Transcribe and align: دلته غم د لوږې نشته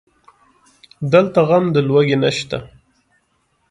دلته 1.11 1.39
غم 1.47 1.65
د 1.75 1.77
لوږې 1.87 2.17
نشته 2.23 2.57